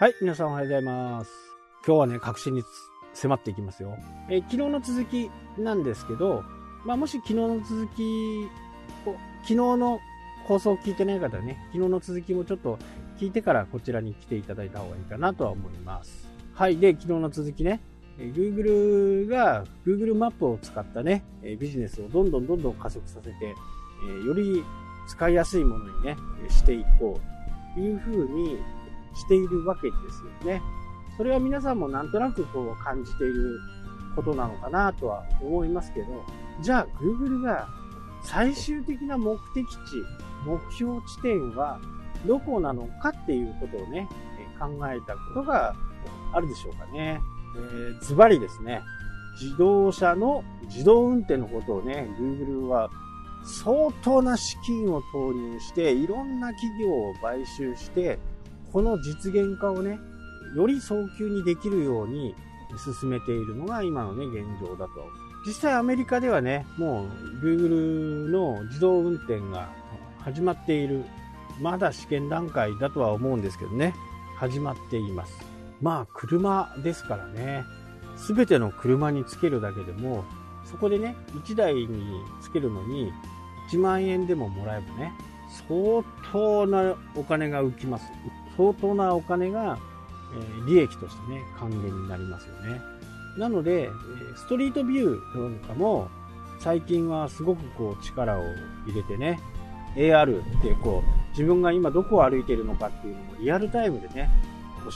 [0.00, 1.30] はい、皆さんおはようございます。
[1.84, 2.62] 今日はね、確信に
[3.14, 3.98] 迫っていきますよ。
[4.30, 5.28] えー昨日の続き
[5.58, 6.44] なんですけど、
[6.84, 8.46] まあ、もし昨日の続き
[9.08, 9.98] を、昨日の
[10.46, 12.78] 放送を聞いてない方はね、昨日の続きもちょっと
[13.18, 16.28] 聞いてからこちらに来ていただいた方がいいかなとは思います。
[16.54, 17.80] はい、で、昨日の続きね、
[18.20, 24.62] えー Google が Google マップを使ったね、えビジネスをどんどんどんどん加速させて、えより
[25.08, 26.16] 使いやすいものにね、
[26.48, 28.58] していこうというふうに
[29.18, 30.62] しているわけですよね。
[31.16, 33.58] それは皆さんもなんとなくこう感じている
[34.14, 36.06] ことなのかなとは思いますけど、
[36.60, 37.68] じゃあ Google が
[38.22, 39.76] 最終的な目的地、
[40.46, 41.80] 目標地点は
[42.26, 44.08] どこなのかっていうことをね、
[44.58, 45.74] 考えたことが
[46.32, 47.20] あるでしょうかね。
[47.56, 48.82] えーズバリですね、
[49.40, 52.90] 自動車の自動運転のことをね、Google は
[53.44, 58.18] 相当な資金を投入して、いろんな企業を買収して、
[58.72, 59.98] この実現化をね、
[60.54, 62.34] より早急にできるように
[63.00, 65.08] 進めているのが今のね、現状だと。
[65.46, 67.06] 実際アメリカではね、もう
[67.42, 69.70] Google の自動運転が
[70.18, 71.04] 始まっている。
[71.60, 73.94] まだ試験段階だとは思うんですけどね、
[74.36, 75.32] 始まっています。
[75.80, 77.64] まあ、車ですからね、
[78.16, 80.24] すべての車につけるだけでも、
[80.64, 83.12] そこでね、1台につけるのに
[83.70, 85.12] 1万円でももらえばね、
[85.68, 88.04] 相当なお金が浮きます。
[88.58, 89.78] 相当なお金が、
[90.34, 92.82] え利益としてね、還元になりますよね。
[93.38, 93.88] なので、
[94.36, 96.08] ストリートビューなんかも、
[96.58, 98.42] 最近はすごくこう力を
[98.86, 99.38] 入れてね、
[99.94, 104.28] AR ってこう、自分が今どこを歩いてるのかっていうのをリアルタイムでね、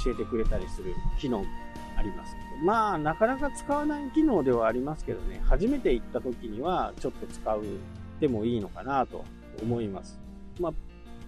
[0.04, 1.46] 教えてくれたりする機能も
[1.96, 2.34] あります。
[2.64, 7.62] まあ、なかなか使わない機能ではありますけどね、初めて行った時にはちょっと使う
[8.20, 9.24] でもいいのかなと
[9.62, 10.18] 思います。
[10.60, 10.72] まあ、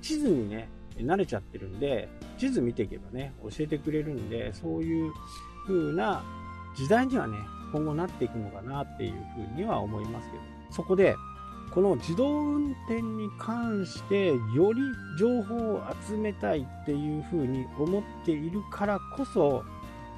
[0.03, 2.09] 地図にね、慣れちゃってるんで、
[2.45, 5.13] 地図見ていけばね、教えてくれるんで、そういう
[5.67, 6.23] 風な
[6.77, 7.39] 時代にはね、
[7.73, 11.17] 今後なっていくのかなっていう風には思いますけど、そこで、
[11.71, 14.83] この自動運転に関してより
[15.19, 19.65] 情報を集めたいっていう風に思っているからこそ、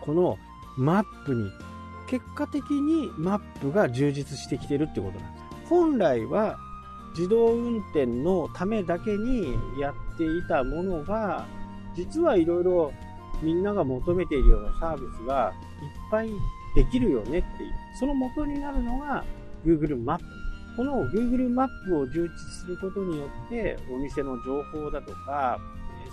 [0.00, 0.36] この
[0.76, 1.48] マップに、
[2.08, 5.68] 結果的にマップが充実してきてるってことなんです。
[5.68, 6.58] 本来は
[7.16, 11.46] 自動運転のためだけにやっていたものが、
[11.96, 12.92] 実はいろいろ
[13.42, 15.52] みんなが求めているようなサービスが
[15.82, 16.28] いっぱい
[16.74, 17.72] できるよねっていう。
[17.98, 19.24] その元になるのが
[19.64, 20.24] Google マップ。
[20.76, 25.58] この Google マップを充実することによって、お店の情報だとか、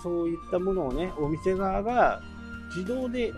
[0.01, 2.21] そういったものをね、お店側が
[2.75, 3.31] 自動で、え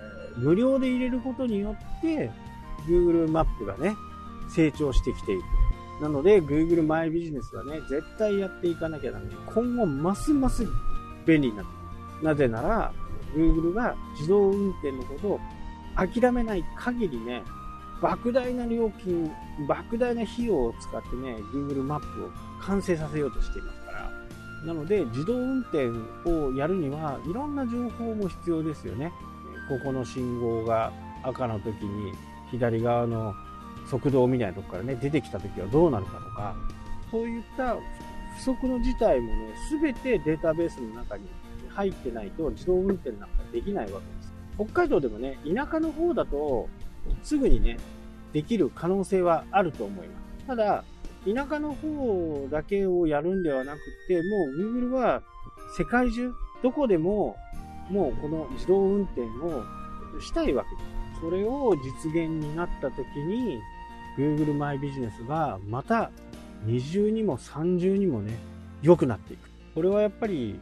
[0.00, 0.04] ー
[0.36, 2.30] 無料で入れることによって、
[2.88, 3.94] Google マップがね、
[4.54, 5.42] 成長してきている。
[6.02, 9.36] なので、Google マイビジネスはね、絶対やっていかなきゃならない。
[9.54, 10.66] 今後、ますます
[11.26, 11.70] 便利になって
[12.18, 12.24] くる。
[12.24, 12.92] なぜなら、
[13.34, 15.40] Google が自動運転のことを
[15.96, 17.42] 諦めない限りね、
[18.00, 19.30] 莫大な料金、
[19.66, 22.30] 莫大な費用を使ってね、Google マップを
[22.60, 24.10] 完成させようとしていますから。
[24.66, 25.88] なので、自動運転
[26.28, 29.12] をやるには、いろんな情報も必要ですよね。
[29.68, 30.92] ここの信号が
[31.22, 32.12] 赤の時に、
[32.50, 33.34] 左側の
[33.86, 36.54] 速度みたいなとこからね、出てきた時はどうなるかとか、
[37.10, 37.76] そういった
[38.36, 41.28] 不測の事態もね、すべてデータベースの中に
[41.68, 44.32] 入ってないと自動運転なんかできないわけです。
[44.56, 46.68] 北海道でもね、田舎の方だと、
[47.22, 47.78] すぐにね、
[48.32, 50.46] できる可能性はあると思います。
[50.46, 50.84] ただ、
[51.24, 53.78] 田舎の方だけをやるんではなく
[54.08, 55.22] て、もう Google は
[55.76, 57.36] 世界中、どこでも、
[57.90, 59.64] もうこの自動運転を
[60.20, 61.20] したいわけです。
[61.20, 63.60] それを実現になった時に、
[64.18, 66.10] Google マイビジネスがまた
[66.64, 68.36] 二重にも三重にもね、
[68.82, 69.50] 良くなっていく。
[69.74, 70.58] これはやっぱり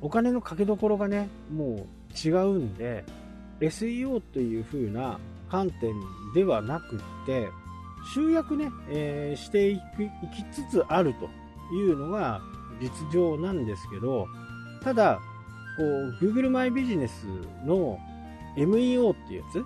[0.00, 3.04] お金のかけどころがね、もう違うんで、
[3.60, 5.18] SEO という風な
[5.50, 5.94] 観点
[6.34, 7.48] ではなくって、
[8.14, 12.40] 集約ね、えーしていくいきつつあるというのが
[12.80, 14.26] 実情なんですけど、
[14.82, 15.20] ただ、
[15.76, 17.26] こう、Google マイビジネス
[17.64, 17.98] の
[18.56, 19.62] MEO っていうやつ、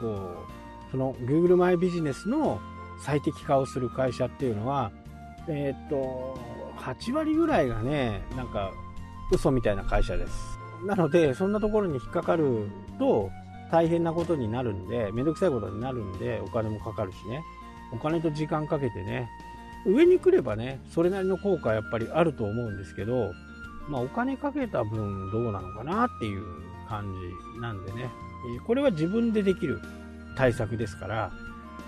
[0.00, 0.44] こ
[0.88, 2.60] う、その Google マイビジネスの
[2.98, 4.90] 最適化をする会社っていうのは、
[5.48, 6.38] えーっと、
[6.78, 8.72] 8割ぐらいがね、なんか、
[9.32, 10.58] 嘘みたいな会社です。
[10.84, 13.30] なので、そんなところに引っかかると、
[13.70, 17.42] 大変なことになるんで、めんどくさいことになるんで、お金もかかるしね。
[17.92, 19.28] お金と時間かけてね、
[19.84, 23.32] 上に来ればね、それなりの効果はやっぱりあると思うんですけど、
[23.88, 26.42] まあお金かけた分どうなのかなっていう
[26.88, 27.04] 感
[27.54, 28.10] じなんでね。
[28.66, 29.80] これは自分でできる
[30.36, 31.32] 対策ですから、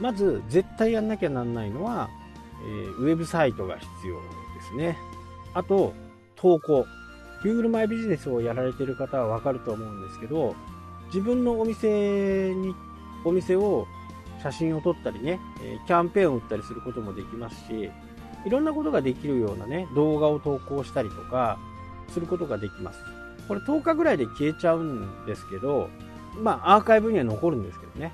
[0.00, 2.08] まず絶対やんなきゃなんないのは、
[2.64, 4.20] えーウェブサイトが必要で
[4.70, 4.98] すね。
[5.54, 5.94] あと、
[6.36, 6.86] 投稿。
[7.42, 10.56] Google マイビジネスをやられてる方はわかると思うんですけど、
[11.06, 12.74] 自分のお店に、
[13.24, 13.86] お店を
[14.42, 15.40] 写真を撮ったりね、
[15.86, 17.90] キャンペーンを打ったりすることもできますし、
[18.44, 21.58] いろんなことができるようなね、動画を投稿したりとか、
[22.08, 23.00] することができます。
[23.46, 25.88] これ10日ぐらいで消えちゃうんですけど、
[26.40, 28.12] まあアーカイブには残るんですけどね、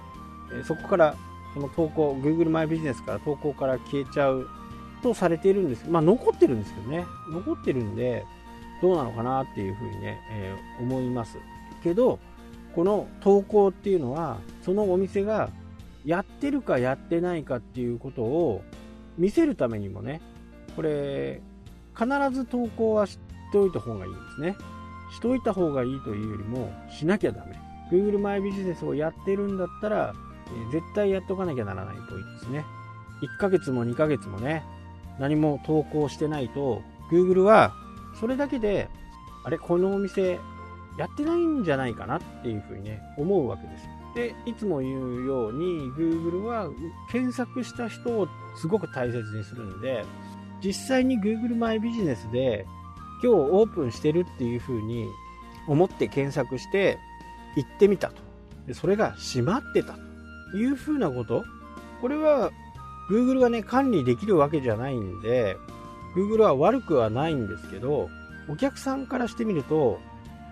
[0.65, 1.15] そこから
[1.55, 4.49] その投稿、Google マイビジネスから投稿から消えちゃう
[5.03, 8.25] とされているんですまあ残ってるんですけどね、残ってるんで、
[8.83, 11.39] どうなのかなっていうふうにね、えー、思います。
[11.83, 12.19] けど、
[12.75, 15.51] この投稿っていうのは、そのお店が
[16.05, 18.63] やってるかやってないかっていうことを
[19.17, 20.21] 見せるためにもね、
[20.75, 21.41] これ、
[21.97, 23.19] 必ず投稿はし
[23.53, 24.57] ておいた方がいいんですね。
[25.13, 27.57] しといた方がいいというよりも、しなきゃダメ。
[27.93, 30.15] Google マイビジネスをやってるんだったら、
[30.55, 32.65] え、絶対やっとかなきゃならないといいですね。
[33.23, 34.65] 1ヶ月も2ヶ月もね、
[35.19, 37.75] 何も投稿してないと、Google は
[38.19, 38.89] それだけで、
[39.45, 40.39] あれ、このお店
[40.99, 43.89] やってないんじゃないかなっていうふうにね、思うわけです。
[44.15, 46.69] で、いつも言うように、Google は
[47.11, 50.05] 検索した人をすごく大切にするんで、
[50.63, 52.65] 実際に Google マイビジネスで
[53.23, 55.07] 今日オープンしてるっていうふうに
[55.69, 56.99] 思って検索して
[57.57, 58.23] 行ってみたと。
[58.67, 60.01] でそれが閉まってたと
[60.55, 61.45] いうふうなこと？
[62.01, 62.51] これは
[63.11, 65.57] Google がね、管理できるわけじゃないんで、
[66.17, 68.09] Google は悪くはないんですけど、
[68.49, 70.01] お客さんからしてみると、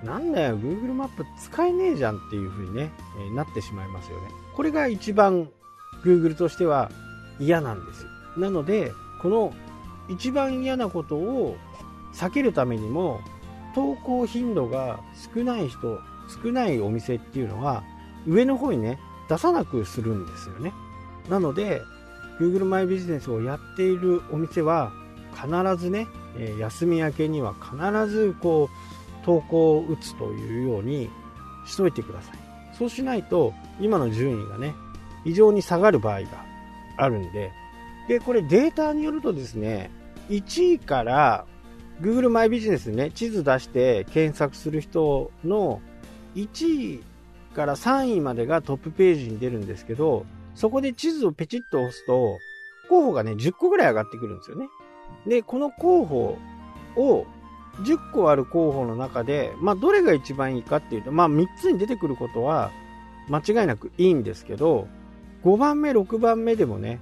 [0.02, 2.90] なんだよ、Google マップ使えねえじゃんっていう風にね、
[3.34, 4.28] なってしまいますよね。
[4.54, 5.48] これが一番
[6.04, 6.90] Google としては
[7.38, 8.06] 嫌なんです。
[8.36, 9.52] なので、この
[10.08, 11.56] 一番嫌なことを
[12.14, 13.20] 避けるためにも、
[13.74, 15.00] 投稿頻度が
[15.34, 15.98] 少ない人、
[16.42, 17.84] 少ないお店っていうのは、
[18.26, 18.98] 上の方にね、
[19.32, 20.72] 出さなくするんですよね。
[21.28, 21.82] なので、
[22.40, 24.92] Google マイビジネスをやっているお店は、
[25.34, 26.06] 必ずね、
[26.58, 31.10] 休み明けには必ずこう投稿を打つというように
[31.66, 32.38] しといてください
[32.76, 34.74] そうしないと今の順位がね
[35.24, 36.28] 非常に下がる場合が
[36.96, 37.52] あるんで
[38.08, 39.90] でこれデータによるとですね
[40.28, 41.44] 1位から
[42.00, 45.80] Google マイビジネスね地図出して検索する人の
[46.34, 47.02] 1位
[47.52, 52.38] から3位までがトップページに出るんですけどそこで地図をペチッと押すと
[52.88, 54.68] 候補がね10個ぐらい上がってくるんですよね
[55.26, 56.38] で、この候補
[56.96, 57.26] を、
[57.82, 62.70] 10個ある候補の中で、まあ、どれが一番いいかっていうと、まあ、3つに出てくることは、
[63.28, 64.88] 間違いなくいいんですけど、
[65.44, 67.00] 5番目、6番目でもね、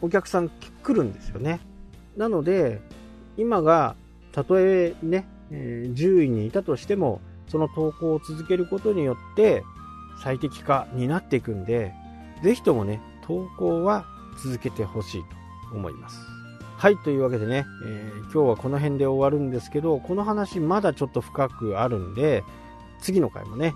[0.00, 1.60] お客さん来るんですよね。
[2.16, 2.80] なので、
[3.36, 3.96] 今が、
[4.32, 9.62] たとえね、えー、10位にいたとしても、その投稿を続けることによって、
[10.22, 11.92] 最適化になっていくんで、
[12.42, 14.06] ぜひともね、投稿は
[14.42, 15.22] 続けてほしい
[15.70, 16.18] と思います。
[16.76, 22.44] はい、というわけでね、えー、今日はこの辺で終わるんですけど、この話まだちょっと深くあるんで、
[23.00, 23.74] 次の回もね、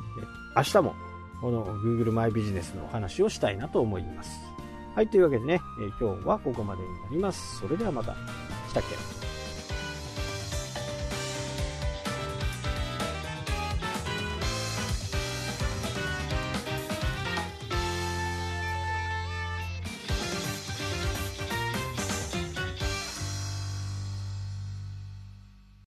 [0.56, 0.94] 明日も
[1.40, 4.30] この Google マイビジネスのお話をしたいなと思います。
[4.94, 7.58] はい、というわけでね、えー、今日はここまでになります。
[7.58, 8.14] それではまた。
[8.68, 9.31] したっけ？